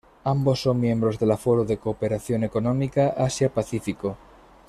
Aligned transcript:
Ambos 0.23 0.59
son 0.63 0.79
miembros 0.79 1.19
de 1.19 1.27
la 1.27 1.37
Foro 1.37 1.63
de 1.63 1.77
Cooperación 1.77 2.43
Económica 2.43 3.09
Asia-Pacífico. 3.09 4.17